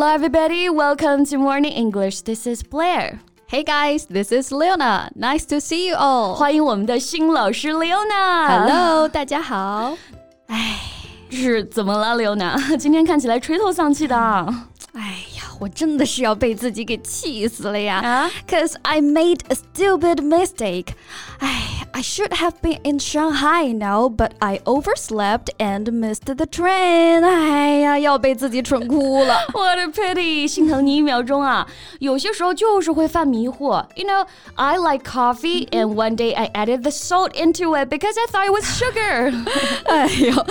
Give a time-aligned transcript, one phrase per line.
[0.00, 0.68] Hello, everybody.
[0.68, 2.22] Welcome to Morning English.
[2.22, 3.20] This is Blair.
[3.46, 5.10] Hey guys, this is Leona.
[5.14, 6.34] Nice to see you all.
[6.34, 8.48] 欢迎我们的新老师 Leona。
[8.48, 9.96] Hello，大家好。
[11.30, 12.76] 是怎么了，Leona？
[12.76, 14.16] 今天看起来垂头丧气的。
[14.92, 15.02] 哎
[15.36, 18.00] 呀，我真的是要被自己给气死了呀！
[18.00, 20.94] 啊 Cause I made a stupid mistake.
[21.38, 27.24] 哎 ，I should have been in Shanghai now, but I overslept and missed the train.
[27.24, 29.46] 哎呀，要被自己蠢哭了。
[29.52, 30.48] What a pity！
[30.48, 31.66] 心疼你一秒钟啊！
[32.00, 33.86] 有些时候就是会犯迷惑。
[33.94, 38.26] You know, I like coffee, and one day I added the salt into it because I
[38.30, 39.32] thought it was sugar.
[39.86, 40.46] 哎呦，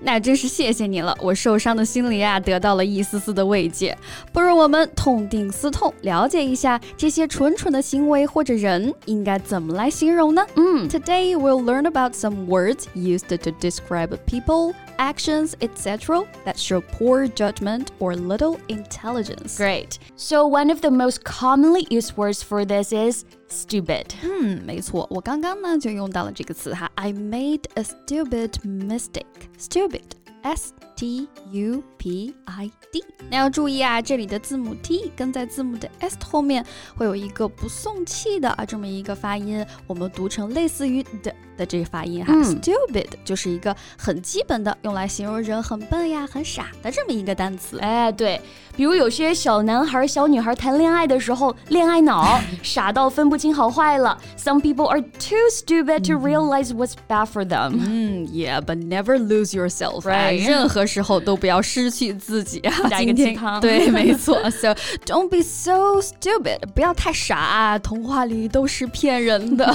[0.00, 3.96] 那真是谢谢你了，我受伤的心灵啊得到了一丝丝的慰藉。
[4.32, 10.46] 不如我们痛定思痛，了解一下这些蠢蠢的行为或者人应该怎么来形容呢？
[10.56, 16.24] 嗯 ，Today we'll learn about some words used to describe people, actions, etc.
[16.44, 19.56] that show poor judgment or little intelligence.
[19.56, 19.98] Great.
[20.16, 24.14] So one of the most commonly used words for this is stupid.
[24.22, 29.24] 嗯，没错，我刚刚呢就用到了这个词哈，I made a stupid mistake.
[29.58, 30.02] Stupid,
[30.42, 33.04] S T U P I D。
[33.30, 36.64] 那要注意啊，这里的字母 T 跟在字母的 S 后面
[36.96, 42.32] 会有一个不送气的啊这么一个发音，我们读成类似于的的这个发音哈。
[42.34, 47.78] 嗯 Stupid 就是一个很基本的用来形容人很笨呀、很傻的这么一个单词。
[47.78, 48.40] 哎，对，
[48.76, 54.20] 比如有些小男孩、小女孩谈恋爱的时候，恋爱脑，傻到分不清好坏了。
[54.36, 57.78] Some people are too stupid to realize what's bad for them.
[57.78, 62.88] 嗯，Yeah，but never lose yourself，、 Right 哎任何 时候都不要失去自己啊。
[62.88, 64.38] 加一个今天鸡汤对，没错。
[64.50, 69.74] So don't be so stupid，不要太傻啊，童话里都是骗人的。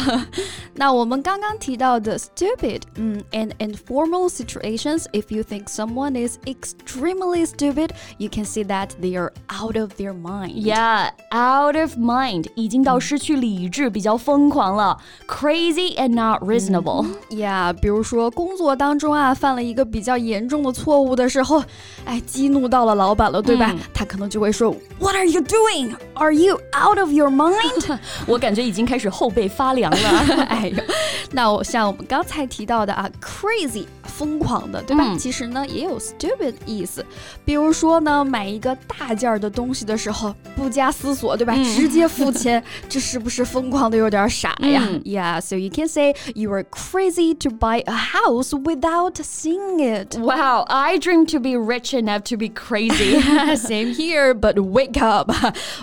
[0.74, 8.66] 那我们刚刚提到的 stupid， 嗯，in informal situations, if you think someone is extremely stupid, you can see
[8.66, 10.54] that they are out of their mind.
[10.56, 14.98] Yeah, out of mind，已经到失去理智，比较疯狂了，
[15.28, 17.06] crazy and not reasonable。
[17.38, 21.64] 呀比如说工作当中啊，犯了一个比较严重的错误 的时候，
[22.06, 23.72] 哎，激怒到了老板了，对吧？
[23.74, 25.96] 嗯他可能就会说，What are you doing?
[26.16, 27.98] Are you out of your mind?
[28.28, 30.44] 我感觉已经开始后背发凉了。
[30.50, 30.84] 哎呦，
[31.32, 35.04] 那我像我们刚才提到的啊，crazy 疯狂的，对吧？
[35.08, 37.06] 嗯其实呢也有 stupid 意思，
[37.44, 41.54] 比如说呢，买一个大件儿的东西的时候，不加思索，对吧？
[41.56, 48.50] 嗯直接付钱，这是不是疯狂的有点傻呀、嗯 y e a h so you can say you are crazy to buy a house
[48.64, 50.18] without seeing it.
[50.18, 53.20] Wow, I dream to be rich enough to be crazy.
[53.56, 55.32] Same here, but wake up，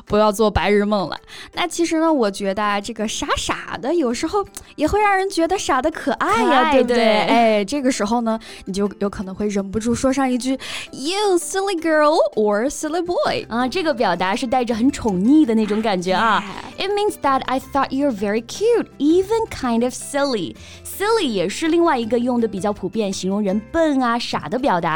[0.06, 1.16] 不要做白日梦了。
[1.54, 4.44] 那其实呢，我觉得啊，这个傻傻的，有时候
[4.76, 6.96] 也会让人觉得傻的可爱呀，可爱对不对？
[6.96, 10.52] 对哎，这个时候呢，你就有可能会忍不住说上一句
[10.92, 13.46] “You silly girl” or “silly boy”。
[13.48, 16.42] 啊，这个表达是带着很宠溺的那种感觉啊。
[16.78, 20.56] It means that I thought you're very cute, even kind of silly.
[20.84, 24.95] Silly 也是另外一个用的比较普遍，形容人笨啊、傻的表达。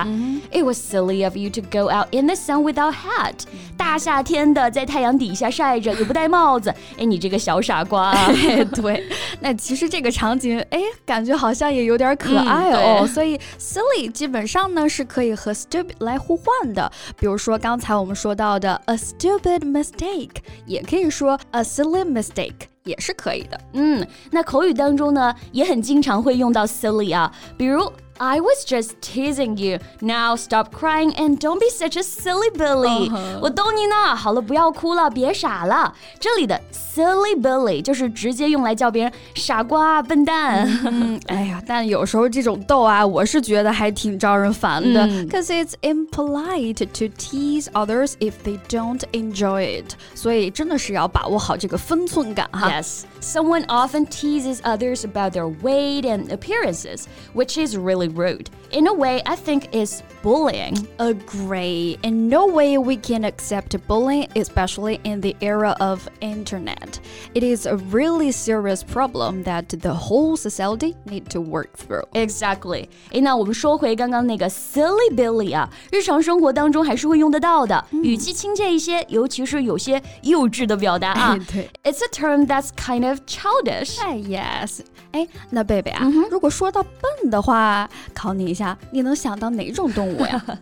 [0.52, 3.46] It was silly of you to go out in the sun without hat.
[3.78, 6.74] 大夏天的在太阳底下晒着，也不戴帽子。
[6.98, 8.14] 哎，你这个小傻瓜
[8.76, 9.04] 对，
[9.40, 13.08] 那其实这个场景，哎，感觉好像也有点可爱哦。
[13.08, 16.92] 所以 silly 基本上呢是可以和 stupid 来互换的。
[17.18, 20.36] 比如说刚才我们说到的 a stupid mistake，
[20.66, 23.60] 也可以说 a silly mistake，也是可以的。
[23.74, 29.79] 嗯，那口语当中呢，也很经常会用到 silly 啊，比如 I was just teasing you.
[30.01, 33.13] Now stop crying and don't be such a silly Billy.
[33.43, 35.93] 我逗你呢，好了，不要哭了，别傻了。
[36.19, 40.67] 这里的 silly Billy 就是直接用来叫别人傻瓜、笨蛋。
[40.87, 49.93] 嗯，哎呀，但有时候这种逗啊，我是觉得还挺招人烦的嗯，cause it's impolite to tease others if they don't enjoy it。
[50.15, 52.71] 所以真的是要把握好这个分寸感哈。
[52.71, 58.51] Yes, someone often teases others about their weight and appearances, which is really rude.
[58.73, 60.89] In a way, I think is bullying.
[60.99, 61.99] Agree.
[62.03, 66.99] In no way we can accept bullying, especially in the era of internet.
[67.35, 72.03] It is a really serious problem that the whole society need to work through.
[72.15, 72.89] Exactly。
[73.13, 81.39] 诶，那我们说回刚刚那个 silly Billy 啊， 日常生活当中还是会用得到的，语气亲切一些，尤其是有些幼稚的表达啊。
[81.53, 84.01] 对 It's a term that's kind of childish.
[84.03, 84.81] 哎，yes，
[85.13, 90.44] 哎，那贝贝啊，如果说到笨的话， 考你一下，你能想到哪种动物呀？
[90.48, 90.58] 笨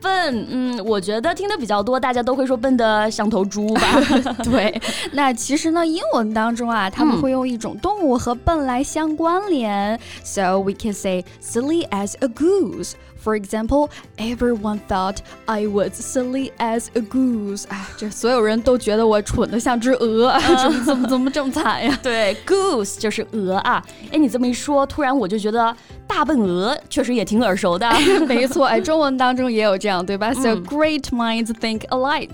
[0.00, 4.00] 笨，嗯，我觉得听的比较多，大家都会说笨的像头猪吧。
[4.44, 4.80] 对，
[5.12, 9.98] 那其实呢，英文当中啊，他们会用一种动物和笨来相关联。
[10.22, 12.92] So we can say silly as a goose.
[13.27, 17.63] For example, everyone thought I was silly as a goose。
[17.69, 21.97] 哎，这所有人都觉得我蠢的像只鹅，怎么怎么怎么这么惨呀？
[22.03, 23.81] 对，goose 就是鹅啊。
[24.11, 25.73] 哎，你这么一说，突然我就觉得
[26.05, 27.89] 大笨鹅确实也挺耳熟的。
[28.27, 30.33] 没错，哎，中文当中也有这样，对吧？
[30.33, 32.29] So great minds think alike。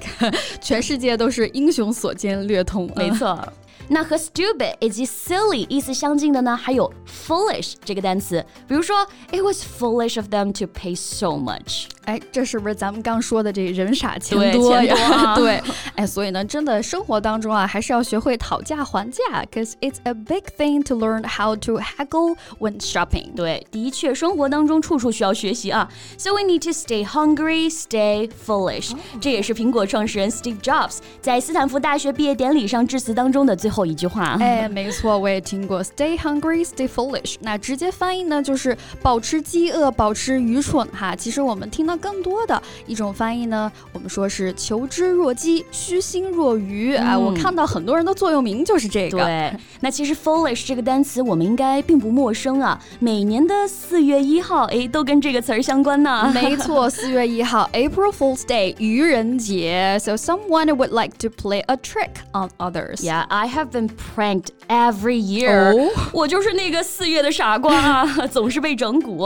[0.60, 2.90] 全世界都是英雄所见略同。
[2.96, 3.48] 没错。
[3.88, 8.44] 那和 stupid 以及 silly 意思相近的呢，还有 foolish 这个单词。
[8.68, 11.86] 比如说，It was foolish of them to pay so much。
[12.06, 15.36] 哎，这是不是咱们刚说的这人傻钱多呀？
[15.36, 15.62] 对，
[15.96, 23.34] 哎，所以呢，真的生活当中啊，还是要学会讨价还价，cause it's a big thing to learn how to haggle when shopping。
[23.36, 25.88] 对，的确，生活当中处处需要学习啊。
[26.18, 28.92] So we need to stay hungry, stay foolish。
[29.22, 34.37] 这也是苹果创始人 Steve Jobs 在斯坦福大学毕业典礼上致辞当中的最 后一句话。
[34.39, 37.35] 哎， 没错，我也听过 stay hungry, stay foolish。
[37.41, 41.17] 那直接翻译呢，就是保持饥饿，保持愚蠢哈。
[41.17, 41.95] 其实我们听到。
[42.05, 47.19] 更多的一种翻译呢，我们说是求知若饥，虚心若愚啊。
[47.19, 49.25] 我看到很多人的座右铭就是这个。
[49.25, 52.79] 对，那其实 foolish 这个单词我们应该并不陌生啊。
[52.99, 56.31] 每年的四月一号，哎，都跟这个词儿相关呢。
[56.35, 59.97] 没错，四月一号， April Fool's Day，愚人节。
[60.01, 62.97] So someone would like to play a trick on others.
[62.97, 65.74] Yeah, I have been pranked every year.
[66.14, 69.26] 我就是那个四月的傻瓜啊，总是被整蛊。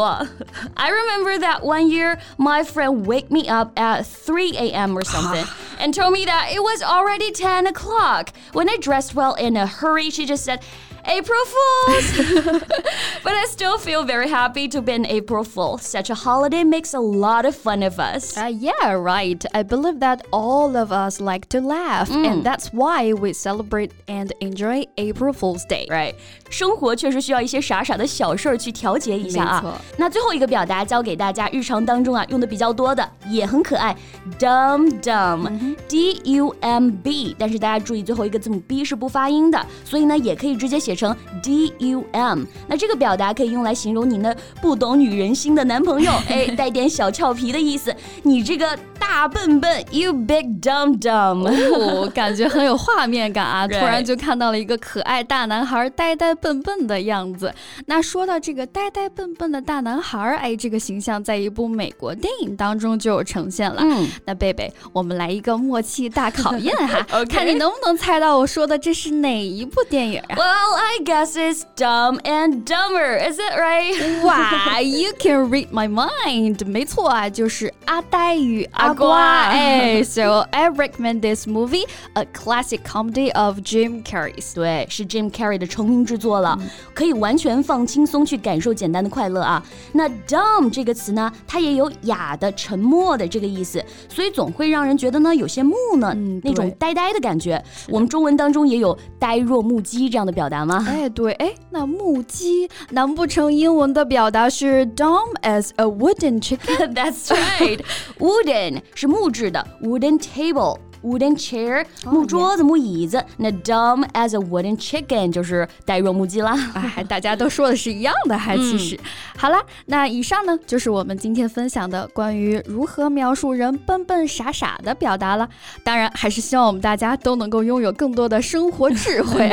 [0.75, 4.95] I remember that one year, my my friend wake me up at 3 a.m.
[4.95, 5.43] or something
[5.79, 8.29] and told me that it was already 10 o'clock.
[8.51, 10.59] When I dressed well in a hurry, she just said,
[11.05, 12.63] April Fools!
[13.23, 15.77] but I still feel very happy to be an April Fool.
[15.77, 18.37] Such a holiday makes a lot of fun of us.
[18.37, 19.43] Uh, yeah, right.
[19.53, 22.25] I believe that all of us like to laugh, mm.
[22.25, 25.87] and that's why we celebrate and enjoy April Fool's Day.
[25.89, 26.15] Right.
[26.49, 29.81] 生活确实需要一些傻傻的小事儿去调节一下啊。
[29.97, 33.93] 那最后一个表达教给大家，日常当中啊用的比较多的，也很可爱，
[34.39, 37.35] dumb dumb，d u m b。
[37.37, 42.44] 但是大家注意最后一个字母 b 是不发音的，所以呢也可以直接写 成 d u m。
[42.66, 47.94] 那这个表达可以用来形容你那不懂女人心的男朋友， 哎，带点小俏皮的意思。
[48.22, 53.66] 你这个大笨笨，you big dumb dumb，哦，感觉很有画面感啊！
[53.68, 56.34] 突然就看到了一个可爱大男孩呆呆。
[56.40, 57.52] 笨笨的样子。
[57.86, 63.82] 那说到这个呆呆笨笨的大男孩，哎，这个形象在一部美国电影当中就有呈现了。
[63.84, 74.23] 嗯，那贝贝，我们来一个默契大考验哈， 看你能不能猜到我说的这是哪一部电影？Well, I guess it's Dumb and Dumber, is it right?
[74.23, 76.65] 哇，You can read my mind。
[76.65, 79.49] 没错啊，就是阿呆与阿瓜。
[79.49, 81.85] 哎，So I recommend this movie,
[82.15, 84.55] a classic comedy of Jim Carrey's。
[84.55, 86.23] 对，是 Jim Carrey 的成名之作。
[86.23, 86.57] 做了，
[86.93, 89.61] 可以完全放轻松去感受简单的快乐啊。
[89.91, 97.61] 那 dumb 这个词呢，它也有哑的、沉默的这个意思，所以总会让人觉得呢有些木讷，那种呆呆的感觉。
[97.89, 100.84] 我们中文当中也有呆若木鸡这样的表达 吗？
[100.86, 110.78] 哎，对，哎，那木鸡难不成英文的表达是 dumb as a wooden chicken？That's right，wooden 是木质的，wooden table。
[111.03, 113.23] wooden chair，木桌子、木椅子。
[113.37, 116.57] 那 dumb as a wooden chicken 就是呆若木鸡啦。
[116.95, 118.99] 哎，大家都说的是一样的，还其实。
[119.37, 125.47] 好了，那以上呢就是我们今天分享的关于如何描述人笨笨傻傻的表达了。
[125.83, 129.49] 当然，还是希望我们大家都能够拥有更多的生活智慧。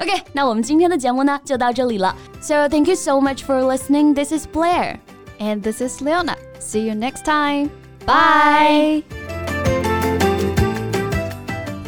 [0.00, 2.14] OK，那我们今天的节目呢就到这里了。
[2.40, 4.14] So thank you so much for listening.
[4.14, 4.98] This is Blair,
[5.38, 6.36] and this is Leona.
[6.58, 7.70] See you next time.
[8.06, 9.23] Bye.